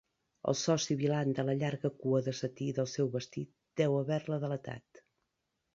El 0.51 0.55
so 0.61 0.77
sibilant 0.85 1.33
de 1.39 1.45
la 1.49 1.55
llarga 1.59 1.91
cua 1.99 2.23
de 2.29 2.33
setí 2.41 2.71
del 2.79 2.91
seu 2.97 3.13
vestit 3.19 3.55
deu 3.83 4.01
haver-la 4.01 4.43
delatat. 4.47 5.05